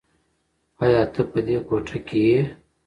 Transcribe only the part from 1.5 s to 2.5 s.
کوټه کې یې؟